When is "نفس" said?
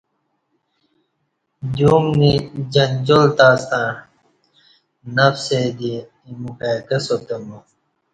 5.15-5.47